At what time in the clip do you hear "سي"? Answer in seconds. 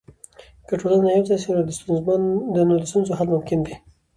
1.43-1.49